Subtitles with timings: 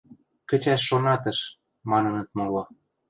[0.49, 1.39] Кӹчӓш шонатыш...–
[1.89, 2.63] маныныт моло.